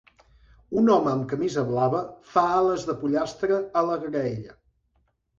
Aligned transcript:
Un 0.81 0.87
home 0.93 1.09
amb 1.09 1.09
una 1.23 1.27
camisa 1.33 1.65
blava 1.67 1.99
fa 2.35 2.43
ales 2.61 2.85
de 2.87 2.95
pollastre 3.01 3.59
a 3.83 3.85
la 3.91 3.99
graella. 4.07 4.57